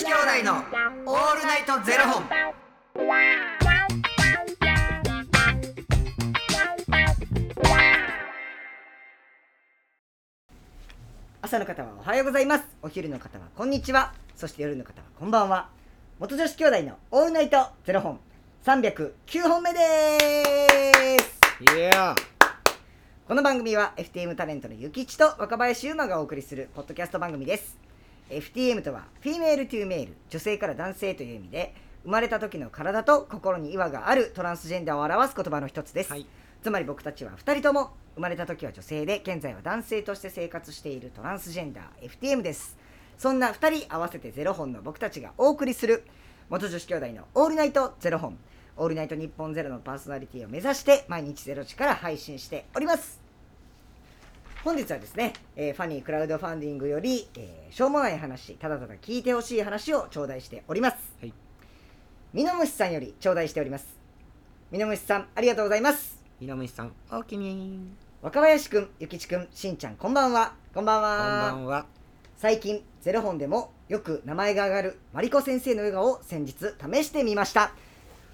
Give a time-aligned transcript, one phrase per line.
[0.00, 0.54] 子兄弟の
[1.04, 2.24] オールナイトゼロ本。
[11.42, 12.64] 朝の方はおはようございます。
[12.80, 14.14] お昼の方はこんにちは。
[14.36, 15.68] そして夜の方はこんばんは。
[16.18, 18.18] 元女子兄弟のオールナイトゼロ本。
[18.64, 19.12] 309
[19.48, 21.74] 本目です。
[21.76, 22.16] いや
[23.28, 27.89] この番組は FTM タレントのゆきちと若林優馬がお送りするポッドキャスト番組です
[28.30, 31.74] FTM とは female to male 女性から男性という意味で
[32.04, 36.26] 生まれた時の体と心に違和があるトランスジェンダーを表す言葉の一つです、はい。
[36.62, 42.78] つまり僕たちは2人とも生まれた時は女性で現在は男性として生活しているトランスジェンダー FTM です。
[43.18, 46.04] そんな2人合わせてゼロ本の僕たちがお送りする
[46.48, 48.38] 元女子兄弟のオールナイトゼロ本。
[48.76, 53.19] オールナイト日本ゼロのパーソナリティを目指して毎日ゼロ時から配信しております
[54.64, 61.32] 本日はですね、えーファニークラウドファンディングより、えーしょうもない話ただただ聞いてほしい話を頂戴しておりますはい
[62.32, 63.86] ミノムシさんより頂戴しております
[64.70, 67.92] ミノムシさんありがとうございますみのむしさん、おおきに。
[68.22, 70.54] 若林くん、ゆきちくん、しんちゃん、こんばんは。
[70.72, 71.52] こんばんこんは。
[71.52, 71.86] ばんは。
[72.38, 77.72] 最近、ゼロ本でもよく名前が上がるマリコ先生のヨガを先日試してみました。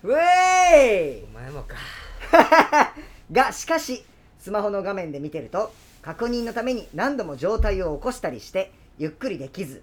[0.04, 1.74] うえお前もか。
[2.30, 4.04] ー が、しかし、
[4.38, 5.72] スマホの画面で見てると、
[6.06, 9.82] 確認のために何度も状態を起こしたりして、ゆっくりできず、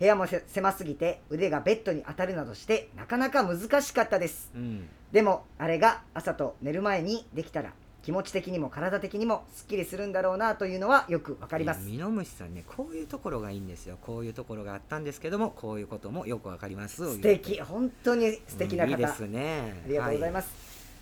[0.00, 4.50] 部屋もせ狭すぎて腕がベッドに当たるなどして、なかなか難しかったです。
[4.54, 4.88] うん。
[5.12, 13.98] でもあれが朝と寝る前にできたら気持ち的にも体的にもすっきりするんだろうなというのはよくわかりますみのむしさんね、こういうところがいいんですよ。
[14.00, 17.16] こういうところがあったんですけども、こういうこともよくわかります。
[17.16, 19.82] 素敵本当に素敵な方、うんいいですね。
[19.84, 20.48] ありがとうございます、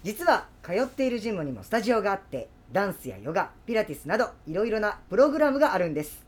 [0.07, 6.25] 実は通っているジムにもスタジオがあってダンスやヨガピラティスなどいろいろなプログラムがあるんです。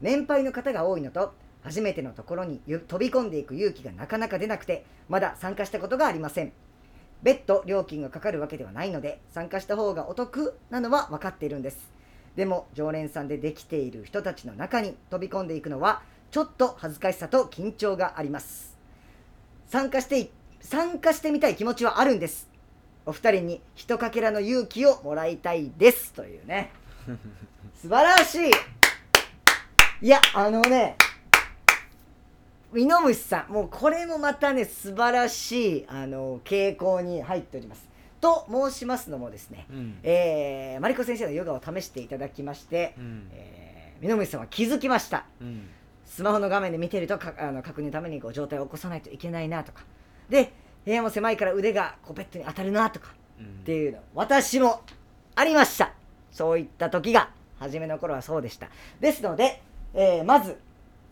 [0.00, 6.52] 年配の方が多いのと初めてのところにゆ飛び込んでいく勇気がなかなか出なくてまだ参加したことがありません。
[7.24, 11.90] 別途料金がかかるわけではないので参加した方がお得なのは分かっているんです。
[12.36, 18.78] でも常連さんでできている人たちの中に飛び込んでいくのはちょっと恥ずかしさと緊張があります。
[19.66, 20.30] 参加してい
[20.60, 22.49] 参加してみたい気持ちはあるんです
[23.06, 26.70] お二人にひとかけらの勇気をもらいたいですというね
[27.80, 28.50] 素晴らしい
[30.02, 30.96] いやあのね
[32.72, 37.90] ミノムシさんもうこれもまたね素晴らしいあの傾向に入っております
[38.20, 39.98] と申しますのもですね、うん。
[40.02, 43.28] えーマリコ先生のヨガを試していただきまして、うん。
[43.32, 45.68] えー、さんは気づきましたうん。
[46.04, 49.84] スマホの画面で見てるとかあの確認のためにこう状態を起こさないといけないなとか
[50.28, 50.52] で
[50.84, 53.46] 部屋も狭いから腕がこうベッドに当たるなとかうん。
[53.46, 54.80] っていうの私も
[55.36, 55.92] ありました。
[56.30, 58.68] そういった時が初めの頃はそうでした。
[59.00, 59.62] ですので、
[59.94, 60.58] えーまず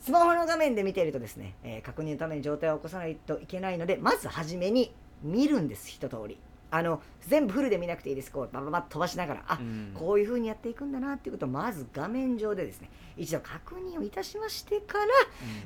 [0.01, 6.39] スマホの画面で見ているとですね、えー確認のために状態を起こさないといけないのでまず初めに見るんです一通り。
[6.71, 8.31] あの全部フルで見なくていいです。
[8.31, 9.91] こうバババッと飛ばしながらあ、うん。
[9.95, 15.05] こういう風にやっていくんだなっていうことをまず画面上でですね一度確認をいたしましてから、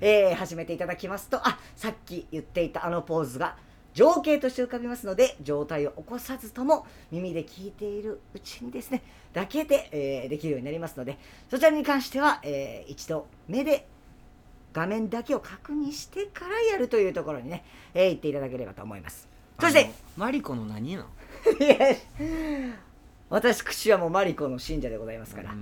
[0.01, 3.57] えー始めていただきますとあさっき言っていたあのポーズが
[3.95, 11.19] 情景として浮かびますので状態を起こさずとも耳で聞いているうちにですねだけで、えーできるようになりますので
[11.51, 13.87] そちらに関しては、えー一度目で
[14.73, 19.29] 画面だけを確認してからやるというところにね、えー行っていただければと思います。
[19.61, 21.07] そしてマリコの何なの？
[23.29, 25.55] 私口はもうマリコの信者でございますから。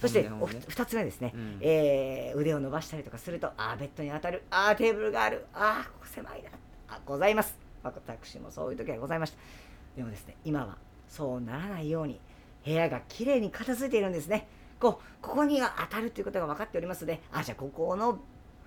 [0.00, 1.58] そしておほんでほんで？2つ目ですね、うん。
[1.60, 4.42] えー腕を伸ばしたりとかするとあーベッドに当たる。
[4.50, 5.46] あーテーブルがある。
[5.54, 6.50] あーここ狭いな。
[6.88, 9.38] あございます私もそういう時はございました。
[9.96, 10.76] でもですね今は
[11.08, 12.20] そうならないように
[12.64, 14.46] 部屋がきれいに片付いているんですね。
[14.78, 18.20] こうここには当たるということが分かっておりますのであじゃあここの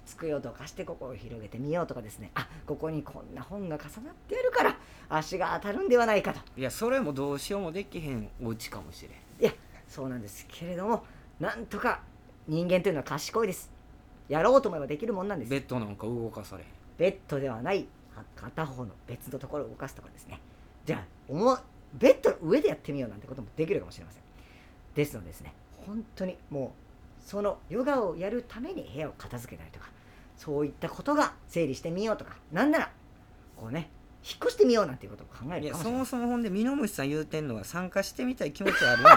[0.06, 2.32] 机をどかしてここを広げてみようとかですね。
[2.36, 4.76] あここにこんな本が重なってあるから
[5.10, 6.40] 足が当たるんではないかと。
[6.58, 9.12] いや、それもどうしようもできへんお家かもしれん。
[9.42, 9.54] いや
[9.88, 11.04] そうなんですけれども
[11.40, 12.02] なんとか
[12.48, 13.70] 人間というのは賢いです。
[14.28, 15.50] やろうと思えばできるもんなんです。
[15.50, 16.70] ベッドなんか動かされへん。
[16.98, 17.78] ベッドではない。
[17.78, 17.84] は
[18.36, 20.40] 片方の別のところを動かすとかですね。
[20.86, 21.60] じゃあ思う
[21.94, 24.22] ベッドの上でやってみようなんてこともできるかもしれません。
[24.96, 25.54] ですのでですね
[25.86, 26.74] 本当にも
[27.26, 29.88] うそのヨガをやるために部屋を片付けたりとか
[30.38, 32.92] そういったことが整理してみようとかなんなら
[33.56, 33.90] こうね
[34.24, 39.10] 引っ越してみようなんていうことを考えいやるいそもそもほんでミノムシさん言うてんのは参加してみたい気持ちはあるんで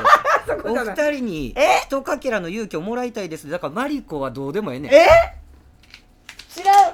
[0.62, 0.72] すよ。
[0.72, 1.82] お二人にえ？
[1.86, 3.50] 一かけらの勇気をもらいたいです。
[3.50, 4.92] だからマリコはどうでもええねん。
[4.92, 5.06] え？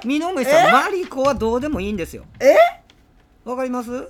[0.05, 2.23] ミノムシさんマリコはどうでもいいんですよ。
[2.39, 2.55] え？
[3.43, 3.91] わかります？
[3.91, 4.07] 違う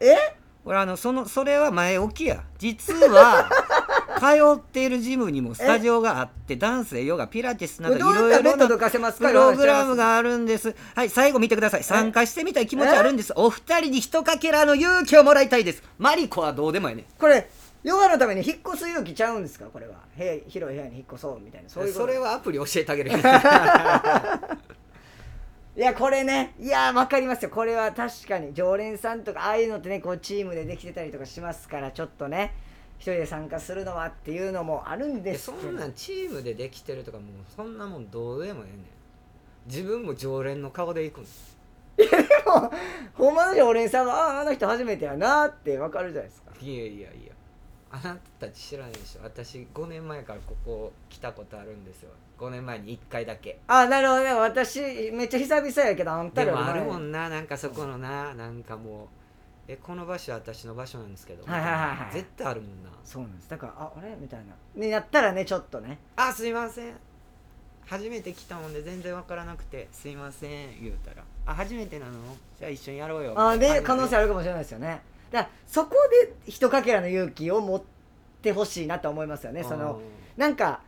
[0.00, 0.16] え？
[0.64, 2.42] これあのそのそれは前置きや。
[2.58, 3.48] 実は
[4.56, 10.74] っているジムにもスタジオがあってダンスやヨガピラティスなどいろいろとどかせますかプログラムがあるんです。
[10.94, 11.82] はい最後見てください。
[11.84, 13.32] 参加してみたい気持ちあるんです。
[13.36, 15.82] お二人に一かけらの勇気をもらいたいです。
[15.98, 17.48] マリコはどうでもやねこれ
[17.82, 19.64] ヨガのために引っ越す勇気ちゃうんですか？
[19.72, 19.94] これは。
[20.18, 23.10] 部屋広い部屋に引っ越そうみたいなそういうそれはアプリ教えてあげる
[25.80, 26.52] いやこれね。
[26.60, 27.48] いやわかりますよ。
[27.48, 28.52] これは確かに。
[28.52, 32.52] 常連さんとかああいうのってねこうチームでできてたりとかしますからちょっとね。
[32.98, 35.72] 一人で参加するのはっていうのもあるんですそけど。
[35.72, 38.84] んなんチームでできてるとかもうそんなもんどうでもええねん。
[39.64, 41.26] 自分も常連の顔で行くの。
[43.14, 46.50] ほんまの常連さんはあああの人初めてやなってわかるじゃないですか。
[46.60, 47.32] いやいやいや
[47.92, 49.24] あなたたち知らないでしょ。
[49.24, 52.10] 私5年前からここ来たことあるんですよ。
[52.38, 53.58] 5年前に1回だけ。
[53.66, 54.22] あなるほど。
[54.22, 54.80] ね私
[55.12, 57.28] めっちゃ久々やけどあんたでもあるもんな。
[57.28, 61.44] なんかそこのななんかもうえこの場所は私の場所なんですけど。
[61.44, 62.14] はいはいはいはい。
[62.14, 62.90] 絶対あるもんな。
[63.02, 63.50] そうなんです。
[63.50, 64.16] だからああれ？
[64.20, 64.54] みたいな。
[64.80, 65.98] ねやったらねちょっとね。
[66.16, 66.94] あすいません。
[67.86, 71.24] 初めて来たもんで全然わからなくてすいません言うたら。
[71.44, 72.12] あ初めてなの？
[72.56, 73.34] じゃあ一緒にやろうよ。
[73.36, 77.82] あでみたいな可能性あるかもしれないですよねだからそこで一かけらの勇気を持っ
[78.42, 79.64] てほしいなと思いますよね。
[79.64, 80.00] その
[80.36, 80.82] なんか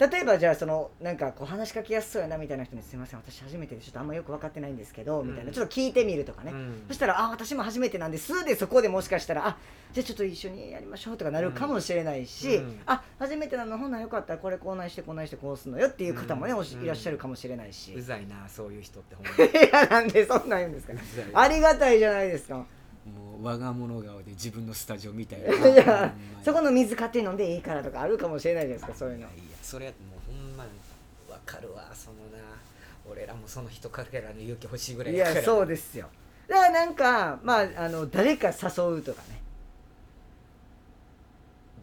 [0.00, 5.48] 例えばじゃあそのなんかこう話しかけやすそうやなみたいな人に「すいません私初めてでちょっとあんまよく分かってないんですけど」みたいな。
[5.48, 6.84] うんちょっと聞いてみるとかね、うん。
[6.88, 9.58] そしたら「あ私も初めてなんです」でそこでもしかしたら「あ
[9.92, 20.94] じゃあちょっと一緒にやりましょう」とかなるかもしれないし「うんあ初めてなのほんならよかったらこれこうないしてこうないしてこうすんのよ」っていう方もね、いらっしゃるかもしれないし、うざいなそういう人ってほんま いやなんでそんなん言うんですか。
[21.34, 22.64] ありがたいじゃないですか
[23.06, 26.14] もう我が物顔で自分のスタジオみたい いなや
[26.44, 29.20] そこの水買って飲んでいいからとかあるかもしれないじゃないですかそういうの。
[29.20, 29.92] いやいやそれも
[30.28, 30.70] うほんまに
[31.30, 32.44] わかるわそのな。
[33.10, 36.08] 俺らもその人かけらの勇気欲しいぐらいいやそうでですよ。
[36.46, 39.40] だからなんかまああの誰か誘うとかね。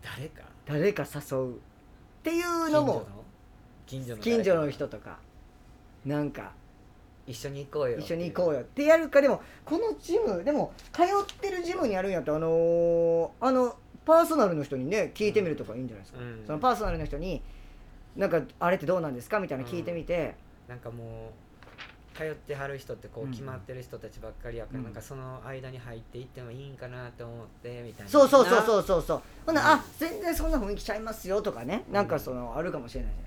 [0.01, 0.43] 誰か？
[0.65, 1.55] 誰か誘う。
[1.55, 1.59] っ
[2.23, 3.07] ていうのも。
[3.85, 5.17] 近所の人とか。
[6.05, 6.51] なんか
[7.27, 8.61] 一緒に行こうよ一緒に行こうよ。
[8.61, 11.05] ってやるかでもこのジムでも通っ
[11.39, 13.75] てるジムにあるんやったらあのーあの
[14.05, 16.43] パーソナルの人にね聞いてみるとかいいんじゃないですか、うん。
[16.47, 17.41] そのパーソナルの人に
[18.15, 19.39] なんかあれってどうなんですか？
[19.41, 20.33] みたいな聞いてみて、
[20.69, 21.33] なんかも
[22.15, 24.85] う通ってはる人ってこううん決まってる人たちばっかりやから、うん。
[24.85, 28.09] なんかその間に入っていってもいいんかなと思ってみたいな。
[28.09, 29.21] そうそうそううそうそうそう。
[29.45, 31.83] ほんなら、うんあ全然そんな雰囲気ちゃいますよとかね。
[31.91, 33.26] なんかそのあるかもしれないじゃな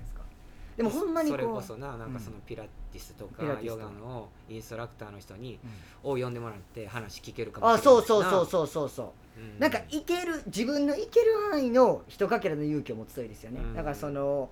[0.81, 2.19] でもほんまにこそうれこそななんかうん。
[2.19, 5.59] そのピラティスとかヨガのインストラクターの人に
[6.03, 6.11] うん。
[6.11, 9.39] を呼んでもらって話聞けるかもあしれないそうそうそうう、そうそうそう。
[9.39, 9.59] うん。
[9.59, 13.75] なんかいける自分のいける範囲の一かけらの勇気を持つといいですよね、うん。
[13.75, 14.49] だからその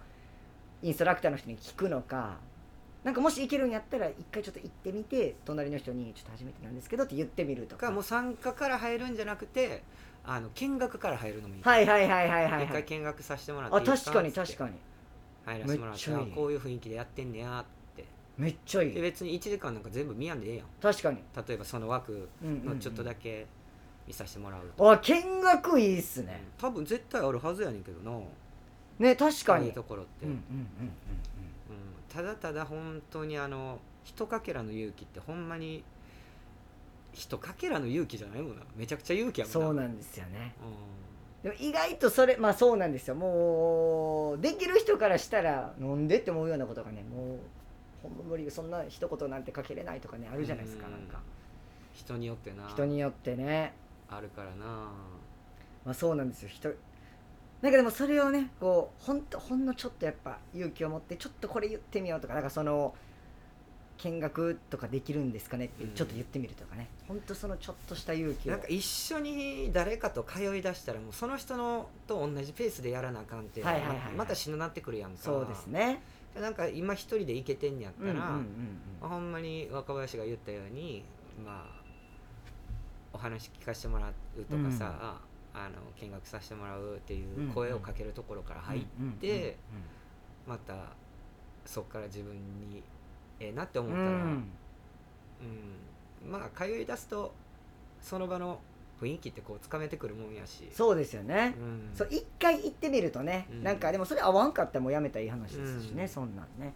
[0.81, 2.37] インストラクターの人に聞くのか
[3.03, 7.87] なんかもしいけるんやったら一回ちょっと行ってみて隣の人に「ちょっと初めてなんですけど」って言ってみるとか。
[7.87, 9.83] かもう参加から入るんじゃなくて
[10.25, 11.61] あの見学から入るのもいい。
[11.63, 14.75] はいはいはいはいはい一回はい見学させてもらってあ確かに確かに
[15.45, 16.31] 入らせてもらってめっちゃいい。
[16.31, 18.05] あこういう雰囲気でやってんねやって。
[18.37, 18.93] めっちゃいい。
[18.93, 20.67] で別に1時間なんか全部見やんでええやん。
[20.81, 21.17] 確かに。
[21.47, 23.47] 例えばその枠のちょっとだけ
[24.07, 26.41] 見させてもらうと、あ見学いいっすね。
[26.57, 28.19] 多分絶対あるはずやねんけどな。
[28.99, 29.59] ね確かに。
[29.59, 30.91] そういうところって、うんうんうん
[32.09, 35.83] ただただ本当にあの一かけらの勇気ってほんまに
[37.13, 38.63] 一かけらの勇気じゃないもんな。
[38.75, 39.67] めちゃくちゃ勇気やもんな。
[39.67, 40.55] そうなんですよね。
[40.59, 40.63] う
[41.43, 43.15] でも意外とそれまあそうなんですよ。
[43.15, 47.39] もうできる人からしたらなんでって思うようなことがねもう
[48.03, 51.19] ほんま無理そんな一言なんてかけれないとかねあるじゃないですかうんなんか。
[51.93, 52.67] 人によってな。
[52.67, 53.73] 人によってね。
[54.09, 54.65] あるからな。
[55.85, 56.49] まあそうなんですよ。
[56.49, 56.69] 人
[57.61, 62.93] なんかでもそれをねこうほんとほんのちょっとやっぱ勇気を持ってちょっとこれ言ってみようとかなんかその
[64.01, 76.01] 見学とかできるんですかねってちょっと言ってみるとかね、ほんとそのちょっとした勇気をなんか一緒に誰かと通いだしたらもうその人のと同じペースでやらなあかんってはいはいはいまたしんどなってくるやんかそうですね
[76.39, 78.45] なんか今一人で行けてんやったら、うんうんうんうん
[79.01, 81.03] まあほんまに若林が言ったように
[81.45, 81.79] まあ
[83.11, 85.19] お話聞かせてもらうとかさ、
[85.53, 88.81] あの見学させてもらうっていう声をかけるところから入っ
[89.19, 89.57] て、
[90.47, 90.75] また
[91.65, 92.83] そこから自分に
[93.39, 94.15] ええなって思っうたら、うん。
[94.17, 94.43] ん。
[96.29, 97.33] まあ通い出すと
[98.01, 98.59] その場の
[99.01, 100.69] 雰囲気ってこうつかめてくるもんやし。
[100.71, 101.89] そうですよね、うん。
[101.95, 103.63] そう一回行ってみるとね、うん。
[103.63, 106.09] なんかでもそれ合わんかったらもうやめたらいい話ですしね、うん。
[106.09, 106.73] そんなんね。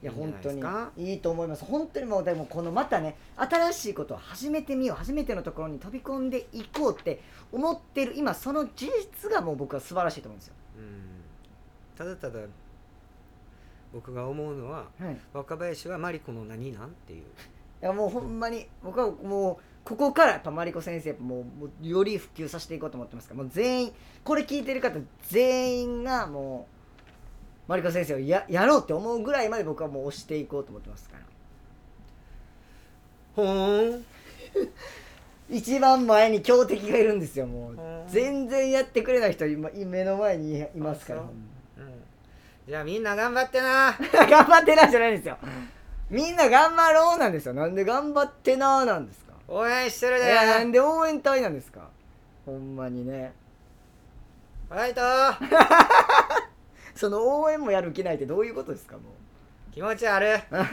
[0.00, 0.62] いや本当に。
[0.96, 1.64] いいと思います。
[1.64, 11.02] 本当にもうでもこのまたね新しいことを始めてみよう初めてのところに飛び込んでいこうって思ってる今その事実がもう僕は素晴らしいと思うんですよ、うん。
[11.96, 12.46] ただただ
[13.92, 17.24] 僕が思うのははい、若林はマリコの何なんっていう。
[17.80, 21.44] やもうほんまに僕はもうここからやっぱマリコ先生も
[21.82, 23.92] うより普及させていこうと思ってますからもう全員
[24.24, 26.66] これ聞いてる方全員がも
[27.66, 31.24] うマリコ先生をややろうって思うぐらいまで僕はもう押していこうと思ってますから。
[33.36, 34.04] ほーん。
[35.50, 37.72] 一番前に強敵がいるんですよもう。
[37.72, 38.04] うん。
[38.08, 41.24] 全然やってくれない人今目の前にいますから
[42.68, 43.96] じゃあみんな頑張ってな。
[44.12, 45.38] 頑張ってなじゃないんですよ。
[46.10, 47.54] みんな頑張ろうなんですよ。
[47.54, 49.32] なんで頑張ってななんですか。
[49.48, 51.88] 応援してるいでやなんで応援隊なんですか。
[52.44, 53.32] ほんまにね。
[54.68, 55.00] ファイト
[56.94, 59.02] その応援もやる気ないってどういうことですかもう。
[59.72, 60.68] 気持ちある あ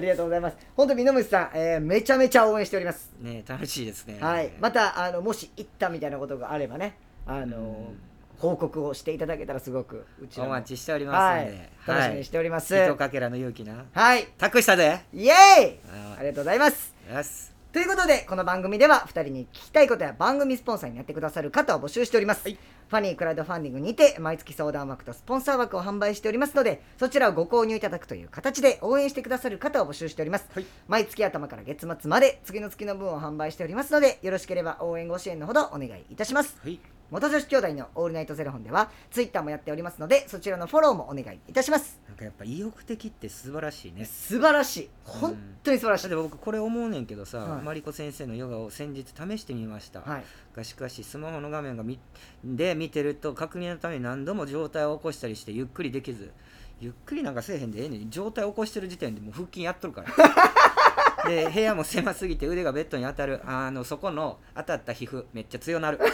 [0.00, 0.56] りがとうございます。
[0.76, 3.10] 本当美濃虫さん、えーめちゃめちゃ応援しております。
[3.18, 4.18] ね楽しいですね。
[4.20, 4.52] はい。
[4.60, 6.96] またあのもし行ったみたいなことがあればね。
[7.26, 8.00] あの、うん
[8.38, 11.44] 報告をしていただけたらすごくうちお待ちしておりますはい。
[11.46, 13.84] ので、楽しみにしております、糸かけらの勇気な。
[13.92, 14.26] はい。
[14.38, 15.00] 託したで。
[15.12, 15.78] イエーイ。
[15.90, 16.94] あありがとうございます。
[17.12, 17.56] よし。
[17.72, 30.66] ということでこの番組では2人に聞きたいことや番組スポンサーになってくださる方を募集しております、はいファニークラウドファンディングにて毎月相談枠とスポンサー枠を販売しておりますのでそちらをご購入いただくという形で応援してくださる方を募集しております、はい。
[30.86, 36.56] 毎月頭から月末まで次の月の分を販売しておりますのでよろしければ応援ご支援のほどお願いいたします。
[36.62, 36.78] はい。
[37.10, 42.00] 元女子兄弟のオールナイトゼロ本ではツイッターもやっておりますのでそちらのフォローもお願いいたします。
[42.08, 44.04] なんかやっぱ意欲的って素晴らしいね。
[44.04, 44.90] 素晴らしい。
[45.04, 47.62] 本当に素晴らしい、だって僕これ思うねんけどさ、はい。
[47.62, 50.24] マリコ先生のヨガを先日試してみました、はい。
[50.54, 51.98] がしかしスマホの画面がみ
[52.44, 56.32] で見てると確認のために何度も状態を起こしたりしてゆっくりできず
[56.80, 58.10] ゆっくりなんかせえへんでええねん。
[58.10, 60.08] 状態起こしてる時点でもう腹筋やっとるから。
[61.28, 65.98] で部屋も狭すぎて腕がベッドに当たるあのそこの当たった皮膚めっちゃ強なる。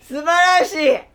[0.00, 1.11] 素晴らしい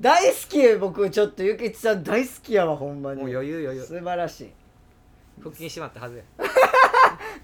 [0.00, 1.10] 大好き僕。
[1.10, 3.20] ちょっとゆきちさん大好きやわほんまに。
[3.20, 3.84] もう余裕余裕。
[3.84, 4.50] 素晴らしい。
[5.42, 6.16] 腹筋しまったはず。
[6.16, 6.22] や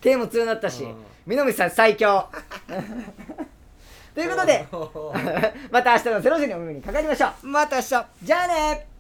[0.01, 0.85] 手も強なったし。
[0.85, 0.95] うん
[1.27, 2.29] 南さん最強。
[4.15, 4.67] ということで
[5.73, 7.47] また明日の0時にお耳にかかりましょう。
[7.47, 8.07] また明日。
[8.23, 8.94] じゃあね